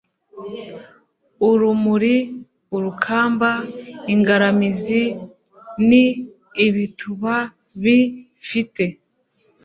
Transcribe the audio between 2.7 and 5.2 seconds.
urukamba, lngaramizi: